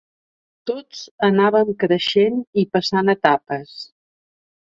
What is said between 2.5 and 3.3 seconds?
i passant